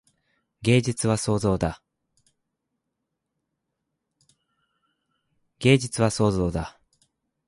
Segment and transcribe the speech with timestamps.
[0.63, 1.83] 芸術は創造だ。